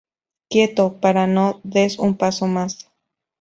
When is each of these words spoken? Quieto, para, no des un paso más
Quieto, 0.49 0.99
para, 1.01 1.23
no 1.35 1.61
des 1.65 1.93
un 2.05 2.13
paso 2.21 2.47
más 2.55 2.73